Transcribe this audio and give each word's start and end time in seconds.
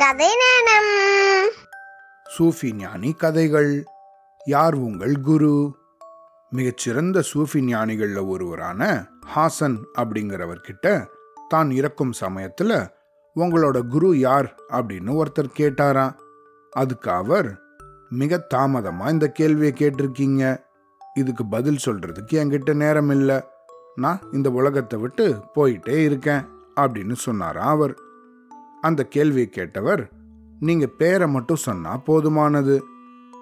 கதை 0.00 0.28
நேரம் 0.40 0.90
சூஃபி 2.38 2.74
ஞானி 2.74 3.12
கதைகள். 3.12 3.84
யார் 4.44 4.74
உங்கள் 4.74 5.20
குரு? 5.20 5.76
மிகச்சிறந்த 6.50 7.22
சூஃபி 7.34 7.60
ஞானிகளில் 7.60 8.28
ஒருவரான 8.28 9.08
ஹாசன் 9.34 9.76
அப்படிங்கிறவர்கிட்ட 9.98 11.06
தான் 11.48 11.70
இறக்கும் 11.70 12.12
சமயத்தில் 12.12 12.86
உங்களோட 13.36 13.86
குரு 13.86 14.18
யார் 14.18 14.54
அப்படின்னு 14.68 15.22
ஒருத்தர் 15.22 15.50
கேட்டாராம் 15.56 16.16
அதுக்கு 16.70 17.10
அவர் 17.10 17.60
மிக 18.08 18.38
தாமதமாக 18.38 19.10
இந்த 19.10 19.28
கேள்வியை 19.28 19.74
கேட்டிருக்கீங்க. 19.78 20.62
இதுக்கு 21.14 21.46
பதில் 21.46 21.84
சொல்றதுக்கு 21.84 22.32
என்கிட்ட 22.32 22.74
நேரம் 22.74 23.10
இல்லை 23.10 23.40
நான் 23.94 24.20
இந்த 24.32 24.50
உலகத்தை 24.50 25.00
விட்டு 25.00 25.44
போயிட்டே 25.54 25.96
இருக்கேன். 26.04 26.46
அப்படின்னு 26.76 27.12
சொன்னாராம் 27.12 27.68
அவர். 27.68 27.98
அந்த 28.80 29.04
கேள்வி 29.04 29.48
கேட்டவர் 29.56 30.10
நீங்க 30.60 30.86
பேரை 30.86 31.28
மட்டும் 31.28 31.56
சொன்னா 31.56 31.98
போதுமானது. 31.98 32.80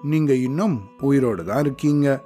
நீங்க 0.03 0.33
இன்னும் 0.33 0.81
உயிரோடு 1.01 1.45
தான் 1.45 1.59
இருக்கீங்க. 1.59 2.21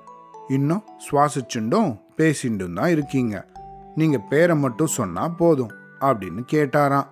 இன்னும் 0.47 0.83
சுவாசிச்சுண்டும் 1.11 1.99
பேசிண்டும் 2.17 2.73
தான் 2.73 2.89
இருக்கீங்க. 2.89 3.47
நீங்க 3.95 4.17
பேரை 4.17 4.55
மட்டும் 4.55 4.87
சொன்னா 4.87 5.27
போதும் 5.27 5.71
அப்படின்னு 5.99 6.43
கேட்டாராம். 6.51 7.07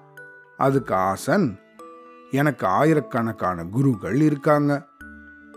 அதுக்கு 0.58 0.94
ஆசன் 0.94 1.60
எனக்கு 2.32 2.68
ஆயிரக்கணக்கான 2.68 3.66
குருக்கள் 3.66 4.22
இருக்காங்க. 4.22 4.86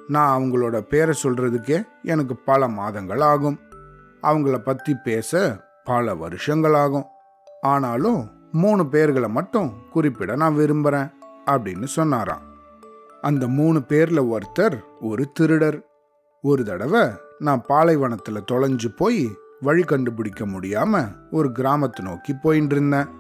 நான் 0.09 0.41
அவங்களோட 0.41 0.81
பேரை 0.81 1.15
சொல்றதுக்கே 1.23 1.85
எனக்கு 2.03 2.37
பல 2.37 2.69
மாதங்கள் 2.69 3.21
ஆகும். 3.21 3.59
அவங்கள 4.23 4.59
பத்தி 4.59 4.95
பேச 4.95 5.61
பல 5.85 6.15
வருஷங்கள் 6.15 6.75
ஆகும். 6.75 7.07
ஆனாலும் 7.61 8.34
மூணு 8.55 8.83
பேர்களை 8.83 9.29
மட்டும் 9.29 9.69
குறிப்பிட 9.91 10.37
நான் 10.37 10.55
விரும்புகிறேன் 10.55 11.09
அப்படின்னு 11.47 11.85
சொன்னாராம். 11.85 12.43
அந்த 13.21 13.49
மூணு 13.49 13.83
பேரில் 13.83 14.29
ஒருத்தர் 14.35 14.77
ஒரு 15.01 15.33
திருடர். 15.33 15.79
ஒரு 16.43 16.65
தடவை 16.65 17.01
நான் 17.39 17.63
பாலைவனத்தில் 17.67 18.49
தொலைஞ்சு 18.53 18.89
போய் 18.97 19.31
வழி 19.61 19.83
கண்டுபிடிக்க 19.83 20.47
முடியாமல் 20.47 21.11
ஒரு 21.31 21.53
கிராமத்தை 21.53 22.07
நோக்கி 22.07 22.33
போயின்னு 22.33 22.73
இருந்தேன். 22.73 23.11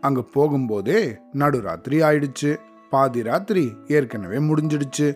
அங்கே 0.00 0.24
போகும்போதே 0.34 1.14
நடுராத்திரி 1.32 1.98
ஆயிடுச்சு. 2.02 2.56
பாதி 2.90 3.22
ராத்திரி 3.22 3.76
ஏற்கனவே 3.86 4.36
முடிஞ்சிடுச்சு. 4.36 5.08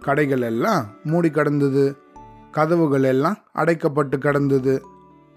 கடைகள் 0.00 0.40
எல்லாம் 0.40 0.86
மூடி 1.04 1.30
கடந்தது. 1.30 1.96
கதவுகள் 2.50 3.02
எல்லாம் 3.02 3.38
அடைக்கப்பட்டு 3.54 4.16
கிடந்தது. 4.18 4.82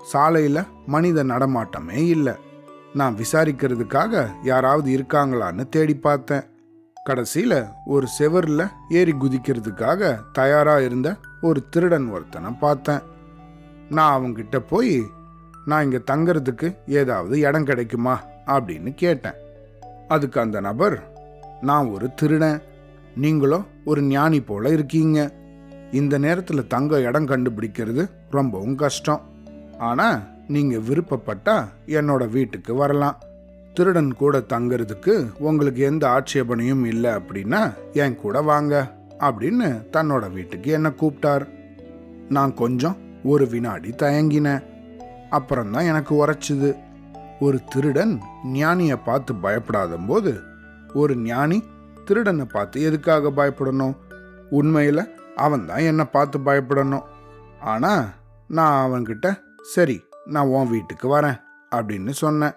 சாலையில் 0.03 0.67
மனித 0.85 1.23
நடமாட்டமே 1.23 1.99
இல்லை. 2.07 2.33
நான் 2.95 3.15
விசாரிக்கிறதுக்காக 3.15 4.27
யாராவது 4.43 4.97
இருக்காங்களான்னு 4.97 5.69
தேடி 5.69 5.95
பார்த்தேன். 5.95 6.41
கடைசியில் 7.03 7.63
ஒரு 7.85 8.07
செவரில் 8.19 8.69
ஏறி 8.89 9.13
குதிக்கிறதுக்காக 9.13 10.19
தயாராக 10.31 10.83
இருந்த 10.83 11.15
ஒரு 11.41 11.69
திருடன் 11.69 12.07
ஒருத்தனை 12.07 12.51
பார்த்தேன். 12.51 12.99
நான் 13.89 14.21
அவங்கிட்ட 14.21 14.57
போய் 14.57 15.03
நான் 15.65 15.83
இங்கே 15.83 16.01
தங்கிறதுக்கு 16.11 16.75
ஏதாவது 16.87 17.39
இடம் 17.39 17.63
கிடைக்குமா? 17.63 18.23
அப்படின்னு 18.47 18.93
கேட்டேன். 18.93 19.33
அதுக்கு 20.07 20.39
அந்த 20.39 20.59
நபர் 20.59 21.11
நான் 21.61 21.87
ஒரு 21.87 22.13
திருடன். 22.13 22.61
நீங்களும் 23.15 23.65
ஒரு 23.85 24.01
ஞானி 24.01 24.41
போல 24.41 24.69
இருக்கீங்க. 24.69 25.31
இந்த 25.91 26.17
நேரத்தில் 26.17 26.67
தங்க 26.67 26.99
இடம் 26.99 27.25
கண்டுபிடிக்கிறது 27.25 28.09
ரொம்பவும் 28.29 28.75
கஷ்டம். 28.75 29.21
ஆனால் 29.77 30.34
நீங்க 30.47 30.77
விருப்பப்பட்டா 30.77 31.67
என்னோட 31.85 32.29
வீட்டுக்கு 32.29 32.75
வரலாம். 32.75 33.19
திருடன் 33.73 34.13
கூட 34.13 34.37
தங்கிறதுக்கு 34.37 35.29
உங்களுக்கு 35.39 35.81
எந்த 35.81 36.07
ஆட்சேபனையும் 36.07 36.85
இல்லை 36.85 37.11
அப்படின்னா 37.11 37.73
என் 37.93 38.15
கூட 38.15 38.41
வாங்க 38.41 38.91
அப்படின்னு 39.19 39.83
தன்னோட 39.91 40.31
வீட்டுக்கு 40.31 40.71
என்ன 40.71 40.89
கூப்பிட்டார். 40.89 41.47
நான் 42.29 42.53
கொஞ்சம் 42.53 42.97
ஒரு 43.23 43.47
வினாடி 43.47 43.89
தயங்கினேன். 43.89 44.63
அப்புறம்தான் 45.29 45.83
எனக்கு 45.83 46.25
உரைச்சுது. 46.25 46.77
ஒரு 47.39 47.59
திருடன் 47.69 48.21
ஞானியை 48.53 48.97
பார்த்து 49.05 49.35
பயப்படாத 49.35 49.97
போது 50.07 50.39
ஒரு 50.93 51.17
ஞானி 51.17 51.63
திருடனை 52.05 52.45
பார்த்து 52.45 52.81
எதுக்காக 52.81 53.29
பயப்படணும்? 53.29 53.95
உண்மையில் 54.49 55.17
அவன் 55.35 55.65
தான் 55.65 55.77
என்னை 55.77 56.05
பார்த்து 56.05 56.39
பயப்படணும். 56.39 57.03
ஆனால் 57.59 58.05
நான் 58.47 58.91
அவன்கிட்ட 58.91 59.39
சரி 59.61 60.04
நான் 60.25 60.47
உன் 60.47 60.69
வீட்டுக்கு 60.69 61.07
வரேன் 61.15 61.39
அப்படின்னு 61.75 62.09
சொன்னேன். 62.09 62.55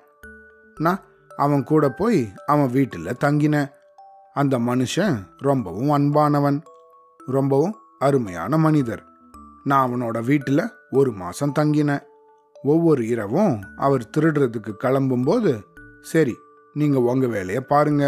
நான் 0.76 1.00
அவன் 1.36 1.64
கூட 1.64 1.90
போய் 1.90 2.32
அவன் 2.46 2.70
வீட்டில் 2.70 3.18
தங்கினேன். 3.24 3.70
அந்த 4.34 4.58
மனுஷன் 4.58 5.16
ரொம்பவும் 5.38 5.90
அன்பானவன் 5.90 6.58
ரொம்பவும் 7.18 7.76
அருமையான 7.98 8.58
மனிதர். 8.58 9.02
நான் 9.64 9.84
அவனோட 9.88 10.24
வீட்டில் 10.24 10.72
ஒரு 10.90 11.12
மாதம் 11.12 11.56
தங்கினேன். 11.58 12.04
ஒவ்வொரு 12.62 13.06
இரவும் 13.06 13.60
அவர் 13.76 14.10
திருடுறதுக்கு 14.16 14.72
கிளம்பும்போது 14.84 15.52
சரி 16.00 16.34
நீங்கள் 16.74 17.02
உங்கள் 17.02 17.28
வேலையை 17.28 17.60
பாருங்க 17.60 18.04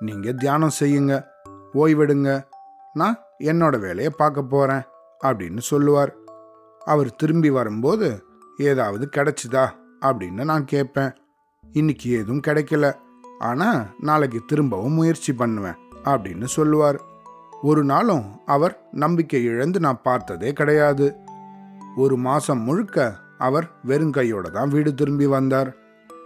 நீங்கள் 0.00 0.34
தியானம் 0.34 0.78
செய்யுங்க 0.80 1.14
ஓய்வெடுங்க 1.74 2.46
நான் 2.94 3.18
என்னோட 3.38 3.80
வேலையை 3.80 4.12
பார்க்க 4.16 4.42
போகிறேன் 4.42 4.84
அப்படின்னு 5.24 5.58
சொல்லுவார். 5.58 6.12
அவர் 6.80 7.14
திரும்பி 7.14 7.50
வரும்போது 7.50 8.08
ஏதாவது 8.58 9.08
கிடைச்சுதா 9.16 9.68
அப்படின்னு 10.00 10.44
நான் 10.44 10.64
கேட்பேன். 10.64 11.12
இன்னைக்கு 11.72 12.10
எதுவும் 12.10 12.40
கிடைக்கல. 12.46 12.94
ஆனா 13.38 13.86
நாளைக்கு 14.00 14.42
திரும்பவும் 14.46 14.92
முயற்சி 14.92 15.32
பண்ணுவேன் 15.32 15.76
அப்படின்னு 16.04 16.44
சொல்லுவார். 16.44 17.00
ஒரு 17.62 17.84
நாளும் 17.84 18.40
அவர் 18.46 18.88
நம்பிக்கை 18.92 19.44
இழந்து 19.44 19.80
நான் 19.80 20.02
பார்த்ததே 20.02 20.52
கிடையாது. 20.52 21.14
ஒரு 21.96 22.16
மாசம் 22.16 22.60
முழுக்க 22.60 23.14
அவர் 23.38 23.70
வெறுங்கையோட 23.86 24.50
தான் 24.50 24.68
வீடு 24.68 24.94
திரும்பி 24.94 25.26
வந்தார். 25.26 25.74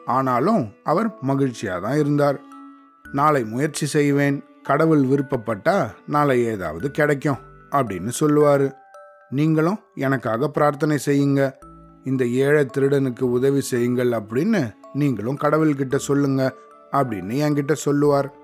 ஆனாலும் 0.07 0.73
அவர் 0.85 1.17
மகிழ்ச்சியாக 1.21 1.89
தான் 1.89 1.99
இருந்தார். 1.99 2.41
நாளை 3.13 3.45
முயற்சி 3.45 3.87
செய்வேன். 3.87 4.45
கடவுள் 4.63 5.03
விருப்பப்பட்டா 5.03 5.91
நாளை 6.07 6.45
ஏதாவது 6.45 6.91
கிடைக்கும் 6.91 7.39
அப்படின்னு 7.71 8.09
சொல்லுவார். 8.09 8.81
நீங்களும் 9.31 9.79
எனக்காக 9.95 10.49
பிரார்த்தனை 10.49 10.99
செய்யுங்க. 11.07 11.53
இந்த 12.05 12.27
ஏழை 12.27 12.67
திருடனுக்கு 12.67 13.23
உதவி 13.23 13.61
செய்யுங்கள் 13.61 14.09
அப்படின்னு 14.09 14.75
நீங்களும் 14.93 15.39
கடவுள்கிட்ட 15.43 15.97
சொல்லுங்க 15.97 16.55
அப்படின்னு 16.93 17.35
என்கிட்ட 17.47 17.73
சொல்லுவார். 17.73 18.35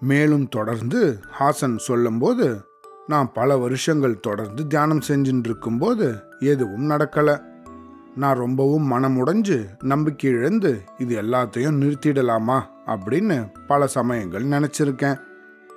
மேலும் 0.00 0.48
தொடர்ந்து 0.48 1.18
ஹாசன் 1.40 1.76
சொல்லும்போது 1.76 2.60
நான் 3.06 3.30
பல 3.32 3.56
வருஷங்கள் 3.56 4.20
தொடர்ந்து 4.20 4.66
தியானம் 4.66 5.02
செஞ்சுட்டு 5.08 5.44
இருக்கும்போது 5.44 6.20
எதுவும் 6.40 6.90
நடக்கல. 6.90 7.40
நான் 8.16 8.36
ரொம்பவும் 8.36 8.92
மனமுடைஞ்சு 8.92 9.66
நம்பிக்கை 9.82 10.30
இழந்து 10.30 10.82
இது 10.98 11.22
எல்லாத்தையும் 11.22 11.78
நிறுத்திடலாமா 11.82 12.62
அப்படின்னு 12.86 13.52
பல 13.66 13.86
சமயங்கள் 13.86 14.44
நினைச்சிருக்கேன். 14.44 15.20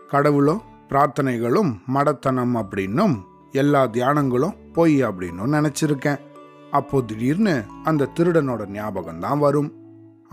கடவுளும் 0.07 0.61
பிரார்த்தனைகளும் 0.89 1.75
மடத்தனம் 1.93 2.55
அப்படின்னும் 2.55 3.21
எல்லா 3.51 3.87
தியானங்களும் 3.87 4.73
பொய் 4.73 5.05
அப்படின்னும் 5.05 5.53
நினைச்சிருக்கேன். 5.57 6.19
அப்போ 6.71 6.97
திடீர்னு 7.01 7.53
அந்த 7.83 8.09
திருடனோட 8.17 8.63
ஞாபகம் 8.69 9.19
தான் 9.19 9.39
வரும். 9.39 9.69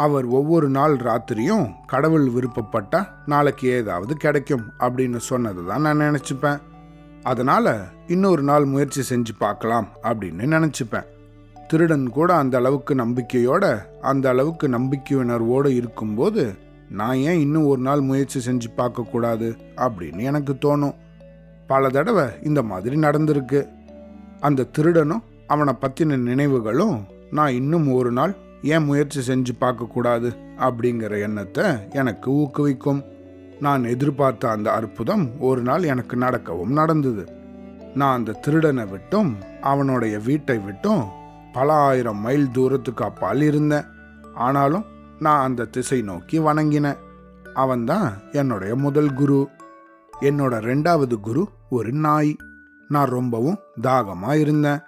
அவர் 0.04 0.26
ஒவ்வொரு 0.38 0.68
நாள் 0.68 0.94
ராத்திரியும் 0.96 1.66
கடவுள் 1.86 2.26
விருப்பப்பட்டா 2.28 3.00
நாளைக்கு 3.26 3.68
ஏதாவது 3.68 4.16
கிடைக்கும் 4.16 4.64
அப்படின்னு 4.78 5.16
சொன்னது 5.16 5.66
தான் 5.66 5.84
நான் 5.86 6.02
நினச்சிப்பேன். 6.06 6.58
அதனால 7.22 7.76
இன்னொரு 8.06 8.42
நாள் 8.42 8.64
முயற்சி 8.64 9.02
செஞ்சு 9.10 9.32
பார்க்கலாம் 9.38 9.86
அப்படின்னு 10.02 10.44
நினச்சிப்பேன். 10.54 11.06
திருடன் 11.68 12.10
கூட 12.10 12.34
அந்த 12.34 12.56
அளவுக்கு 12.56 12.94
நம்பிக்கையோட 12.94 13.64
அந்த 14.00 14.28
அளவுக்கு 14.28 14.68
நம்பிக்கையுணர்வோடு 14.68 15.70
இருக்கும்போது 15.80 16.44
நான் 16.90 17.22
ஏன் 17.28 17.40
இன்னும் 17.44 17.66
ஒரு 17.66 17.80
நாள் 17.80 18.00
முயற்சி 18.00 18.40
செஞ்சு 18.50 18.68
பார்க்கக்கூடாது 18.76 19.48
அப்படின்னு 19.76 20.22
எனக்கு 20.30 20.52
தோணும். 20.64 20.94
பல 21.66 21.88
தடவை 21.88 22.26
இந்த 22.42 22.62
மாதிரி 22.62 22.96
நடந்திருக்கு. 22.96 23.62
அந்த 24.40 24.68
திருடனும் 24.76 25.24
அவனை 25.46 25.74
பற்றின 25.80 26.16
நினைவுகளும் 26.16 27.04
நான் 27.30 27.52
இன்னும் 27.52 27.92
ஒரு 27.92 28.12
நாள் 28.12 28.34
ஏன் 28.62 28.84
முயற்சி 28.84 29.32
செஞ்சு 29.32 29.48
பார்க்கக்கூடாது 29.60 30.36
அப்படிங்கிற 30.58 31.20
எண்ணத்தை 31.20 31.64
எனக்கு 31.90 32.30
ஊக்குவிக்கும். 32.30 33.04
நான் 33.60 33.84
எதிர்பார்த்த 33.84 34.50
அந்த 34.50 34.72
அற்புதம் 34.72 35.40
ஒரு 35.40 35.62
நாள் 35.62 35.82
எனக்கு 35.82 36.16
நடக்கவும் 36.16 36.72
நடந்தது. 36.72 37.28
நான் 37.94 38.16
அந்த 38.16 38.32
திருடனை 38.32 38.84
விட்டும் 38.84 39.36
அவனுடைய 39.60 40.18
வீட்டை 40.18 40.58
விட்டும் 40.58 41.04
பல 41.52 41.72
ஆயிரம் 41.72 42.20
மைல் 42.20 42.50
தூரத்துக்கு 42.50 43.04
அப்பால் 43.04 43.40
இருந்தேன். 43.40 43.84
ஆனாலும் 44.34 44.84
நான் 45.18 45.42
அந்த 45.42 45.64
திசை 45.64 46.02
நோக்கி 46.02 46.38
வணங்கினேன். 46.38 46.96
அவன்தான் 47.54 48.12
என்னுடைய 48.32 48.76
முதல் 48.76 49.14
குரு. 49.14 49.48
என்னோட 50.20 50.54
ரெண்டாவது 50.60 51.20
குரு 51.20 51.48
ஒரு 51.70 51.92
நாய். 51.92 52.36
நான் 52.88 53.08
ரொம்பவும் 53.08 53.58
தாகமாக 53.80 54.38
இருந்தேன். 54.38 54.78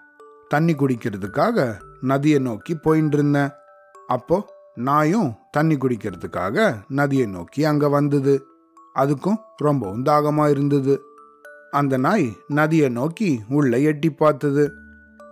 தண்ணி 0.49 0.75
குடிக்கிறதுக்காக 0.75 1.75
நதியை 2.01 2.39
நோக்கி 2.39 2.75
போயின்னு 2.75 3.13
இருந்தேன் 3.13 3.51
அப்போ 4.07 4.57
நாயும் 4.75 5.31
தண்ணி 5.51 5.77
குடிக்கிறதுக்காக 5.77 6.75
நதியை 6.89 7.27
நோக்கி 7.27 7.65
அங்க 7.65 7.89
வந்தது. 7.89 8.47
அதுக்கும் 8.95 9.39
ரொம்பவும் 9.57 10.05
தாகமா 10.05 10.51
இருந்தது. 10.51 11.03
அந்த 11.71 11.97
நாய் 11.97 12.37
நதியை 12.47 12.89
நோக்கி 12.89 13.41
உள்ள 13.49 13.79
எட்டி 13.79 14.11
பார்த்தது. 14.11 14.73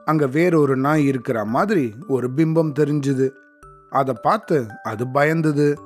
அங்க 0.04 0.26
வேறொரு 0.26 0.76
நாய் 0.76 1.04
இருக்கிற 1.04 1.44
மாதிரி 1.44 1.94
ஒரு 2.08 2.30
பிம்பம் 2.36 2.72
தெரிஞ்சுது. 2.72 3.30
அதை 3.90 4.14
பார்த்து 4.22 4.66
அது 4.82 5.04
பயந்தது. 5.04 5.76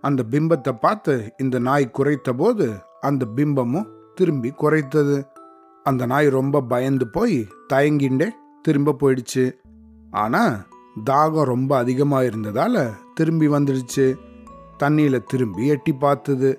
அந்த 0.00 0.24
பிம்பத்தை 0.30 0.72
பார்த்து 0.80 1.34
இந்த 1.36 1.58
நாய் 1.58 1.94
குறைத்த 1.98 2.30
போது 2.36 2.72
அந்த 3.00 3.26
பிம்பமும் 3.36 3.88
திரும்பி 4.14 4.50
குறைத்தது 4.50 5.16
அந்த 5.82 6.06
நாய் 6.06 6.28
ரொம்ப 6.28 6.60
பயந்து 6.60 7.06
போய் 7.08 7.48
தயங்கிண்டே 7.72 8.28
திரும்ப 8.66 8.96
போயிடுச்சு. 9.00 9.44
ஆனால் 10.22 10.54
தாகம் 11.08 11.50
ரொம்ப 11.52 11.72
அதிகமாக 11.76 12.28
இருந்ததால் 12.30 12.80
திரும்பி 13.14 13.48
வந்துடுச்சு. 13.48 14.06
தண்ணியில் 14.82 15.26
திரும்பி 15.26 15.62
எட்டி 15.74 15.92
பார்த்தது. 16.04 16.50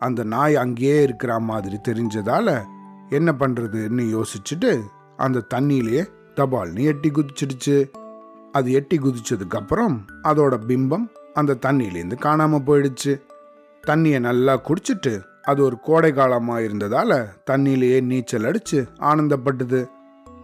அந்த 0.00 0.20
நாய் 0.34 0.54
அங்கேயே 0.56 0.98
இருக்கிற 1.02 1.32
மாதிரி 1.48 1.76
தெரிஞ்சதால் 1.88 2.54
என்ன 3.08 3.30
பண்ணுறதுன்னு 3.40 4.04
யோசிச்சுட்டு 4.16 4.70
அந்த 5.16 5.44
தண்ணியிலேயே 5.54 6.02
தபால்னு 6.36 6.82
எட்டி 6.92 7.08
குதிச்சிடுச்சு. 7.10 7.76
அது 8.52 8.68
எட்டி 8.78 8.96
குதிச்சதுக்கப்புறம் 8.98 9.96
அதோட 10.28 10.54
பிம்பம் 10.68 11.06
அந்த 11.34 11.58
தண்ணியிலேருந்து 11.66 12.18
காணாமல் 12.26 12.66
போயிடுச்சு. 12.66 13.12
தண்ணியை 13.84 14.18
நல்லா 14.28 14.54
குடிச்சிட்டு 14.68 15.12
அது 15.50 15.60
ஒரு 15.64 15.76
கோடை 15.80 16.10
காலமாக 16.12 16.62
இருந்ததால் 16.62 17.16
தண்ணியிலேயே 17.50 17.98
நீச்சல் 18.10 18.46
அடித்து 18.48 18.80
ஆனந்தப்பட்டது. 19.10 19.80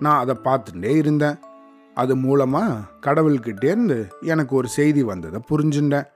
நான் 0.00 0.18
அதை 0.18 0.36
பார்த்துட்டே 0.44 0.92
இருந்தேன். 0.96 1.38
அது 1.94 2.16
மூலமாக 2.16 2.80
கடவுள்கிட்டேருந்து 3.06 4.08
எனக்கு 4.20 4.56
ஒரு 4.56 4.68
செய்தி 4.68 5.02
வந்ததை 5.02 5.40
புரிஞ்சுட்டேன். 5.50 6.06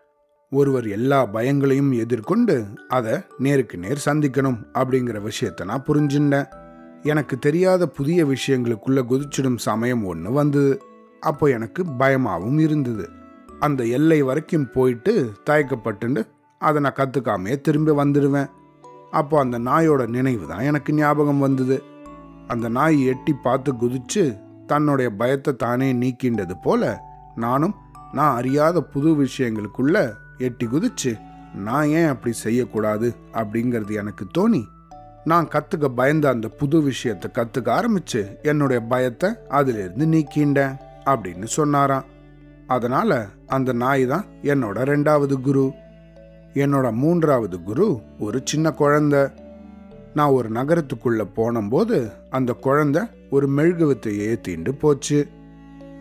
ஒருவர் 0.50 0.88
எல்லா 0.88 1.26
பயங்களையும் 1.26 1.92
எதிர்கொண்டு 1.92 2.64
அதை 2.88 3.14
நேருக்கு 3.38 3.78
நேர் 3.78 4.02
சந்திக்கணும் 4.04 4.58
அப்படிங்கிற 4.74 5.30
விஷயத்த 5.30 5.64
நான் 5.64 5.86
புரிஞ்சுட்டேன். 5.86 6.48
எனக்கு 7.02 7.38
தெரியாத 7.38 7.86
புதிய 7.86 8.24
விஷயங்களுக்குள்ளே 8.24 9.02
குதிச்சிடும் 9.10 9.56
சமயம் 9.56 10.04
ஒன்று 10.04 10.32
வந்தது. 10.32 10.82
அப்போ 11.20 11.48
எனக்கு 11.48 11.84
பயமாகவும் 11.86 12.58
இருந்தது. 12.58 13.08
அந்த 13.60 13.84
எல்லை 13.84 14.22
வரைக்கும் 14.22 14.70
போயிட்டு 14.70 15.32
தயக்கப்பட்டுண்டு 15.50 16.22
அதை 16.58 16.82
நான் 16.82 16.98
கற்றுக்காமையே 16.98 17.60
திரும்பி 17.60 17.92
வந்துடுவேன். 17.92 18.50
அப்போ 19.10 19.38
அந்த 19.38 19.58
நாயோட 19.58 20.08
நினைவு 20.08 20.46
தான் 20.46 20.62
எனக்கு 20.62 20.94
ஞாபகம் 20.94 21.38
வந்தது. 21.38 21.82
அந்த 22.48 22.68
நாய் 22.68 23.06
எட்டி 23.06 23.32
பார்த்து 23.42 23.72
குதிச்சு 23.72 24.38
தன்னுடைய 24.66 25.10
பயத்தை 25.10 25.56
தானே 25.56 25.92
நீக்கின்றது 25.92 26.52
போல 26.62 27.02
நானும் 27.34 27.74
நான் 28.12 28.36
அறியாத 28.36 28.82
புது 28.82 29.10
விஷயங்களுக்குள்ள 29.10 30.12
எட்டி 30.38 30.66
குதிச்சு 30.66 31.20
நான் 31.54 31.86
ஏன் 31.86 32.06
அப்படி 32.06 32.34
செய்யக்கூடாது 32.34 33.14
அப்படிங்கிறது 33.32 33.92
எனக்கு 33.94 34.26
தோணி. 34.38 34.64
நான் 35.24 35.48
கத்துக்க 35.48 35.88
பயந்த 35.88 36.28
அந்த 36.28 36.48
புது 36.48 36.82
விஷயத்தை 36.82 37.30
கத்துக்க 37.34 37.64
ஆரம்பிச்சு 37.64 38.42
என்னுடைய 38.42 38.82
பயத்தை 38.82 39.30
அதிலிருந்து 39.48 40.06
நீக்கிண்டேன் 40.06 40.76
அப்படின்னு 41.04 41.44
சொன்னாராம். 41.44 42.04
அதனால 42.66 43.26
அந்த 43.46 43.72
நாய் 43.72 44.06
தான் 44.06 44.24
என்னோட 44.42 44.76
ரெண்டாவது 44.92 45.40
குரு. 45.40 45.72
என்னோட 46.54 46.92
மூன்றாவது 46.92 47.62
குரு 47.62 48.00
ஒரு 48.18 48.40
சின்ன 48.44 48.70
குழந்தை. 48.70 49.28
நான் 50.14 50.28
ஒரு 50.28 50.50
நகரத்துக்குள்ள 50.50 51.24
போனபோது 51.34 52.10
அந்த 52.30 52.52
குழந்தை 52.52 53.02
ஒரு 53.30 53.48
மெழுகுவத்தை 53.48 54.20
ஏத்திண்டு 54.20 54.72
போச்சு. 54.72 55.28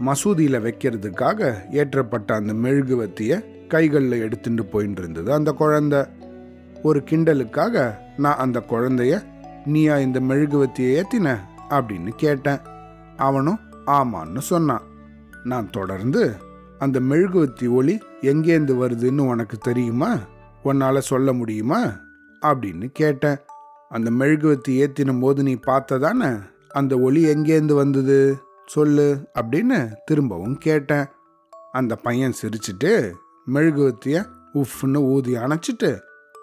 மசூதியில 0.05 0.59
வைக்கிறதுக்காக 0.61 1.55
ஏற்றப்பட்ட 1.71 2.31
அந்த 2.33 2.53
மெழுகுவத்திய 2.53 3.43
கைகளில் 3.67 4.11
எடுத்துட்டு 4.11 4.65
போயிட்டு 4.65 5.01
இருந்தது 5.01 5.33
அந்த 5.33 5.51
குழந்தை. 5.51 6.03
ஒரு 6.83 7.03
கிண்டலுக்காக 7.09 7.93
நான் 8.17 8.35
அந்த 8.35 8.63
குழந்தைய 8.69 9.23
நீயா 9.65 9.97
இந்த 9.97 10.19
மெழுகுவத்தியை 10.19 11.01
ஏத்தின? 11.01 11.37
அப்படின்னு 11.69 12.09
கேட்டேன். 12.15 12.59
அவனும் 13.17 13.59
ஆமான்னு 13.85 14.37
சொன்னான். 14.37 14.81
நான் 15.43 15.69
தொடர்ந்து 15.69 16.35
அந்த 16.79 16.99
மெழுகுவத்தி 16.99 17.69
ஒளி 17.69 18.01
எங்கேருந்து 18.21 18.73
வருதுன்னு 18.73 19.21
உனக்கு 19.21 19.57
தெரியுமா? 19.57 20.17
உன்னால 20.63 20.97
சொல்ல 20.97 21.33
முடியுமா? 21.33 21.99
அப்படின்னு 22.41 22.85
கேட்டேன். 22.93 23.37
அந்த 23.91 24.11
மெழுகுவத்தி 24.11 24.73
ஏத்தின 24.83 25.19
போது 25.19 25.43
நீ 25.43 25.53
பார்த்ததானே? 25.55 26.41
அந்த 26.69 26.99
ஒளி 26.99 27.25
எங்கேருந்து 27.25 27.73
வந்தது? 27.73 28.41
சொல்லு 28.65 29.27
அப்படின்னு 29.33 29.91
திரும்பவும் 30.05 30.57
கேட்டேன். 30.57 31.05
அந்த 31.71 31.95
பையன் 31.95 32.33
சிரிச்சிட்டு 32.41 33.11
மெழுகுவத்திய 33.53 34.25
உஃப்னு 34.53 34.97
ஊதி 34.97 35.33
அணைச்சிட்டு 35.35 35.99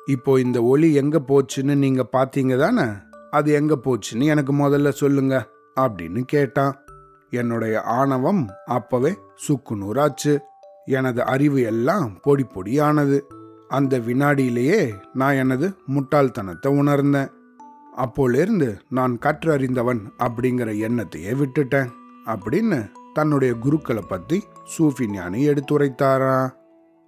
இப்போ 0.07 0.41
இந்த 0.41 0.63
ஒளி 0.63 0.95
எங்க 0.95 1.21
போச்சுன்னு 1.29 1.75
நீங்க 1.75 2.09
பாத்தீங்க 2.13 2.59
தானே 2.59 2.91
அது 3.31 3.53
எங்க 3.53 3.79
போச்சுன்னு 3.85 4.25
எனக்கு 4.25 4.53
முதல்ல 4.53 4.89
சொல்லுங்க 4.89 5.49
அப்படின்னு 5.81 6.21
கேட்டான். 6.21 6.79
என்னுடைய 7.31 7.81
ஆணவம் 7.81 8.49
அப்பவே 8.67 9.17
சுக்கு 9.35 9.77
நூறாச்சு. 9.77 10.39
எனது 10.85 11.25
அறிவு 11.25 11.61
எல்லாம் 11.63 12.19
பொடி 12.23 12.47
பொடியானது. 12.55 13.21
அந்த 13.69 13.99
வினாடியிலேயே 13.99 14.95
நான் 15.13 15.35
எனது 15.35 15.75
முட்டாள்தனத்தை 15.95 16.67
உணர்ந்தேன். 16.67 17.29
அப்போலேருந்து 17.99 18.79
நான் 18.91 19.19
கற்றறிந்தவன் 19.19 20.01
அப்படிங்கிற 20.19 20.73
எண்ணத்தையே 20.77 21.35
விட்டுட்டேன். 21.35 21.89
அப்படின்னு 22.27 22.91
தன்னுடைய 23.13 23.55
குருக்களை 23.55 24.03
பத்தி 24.09 24.45
சூஃபி 24.79 25.11
ஞானி 25.11 25.49
எடுத்துரைத்தாரா? 25.49 26.51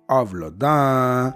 அவ்வளோதான். 0.09 1.35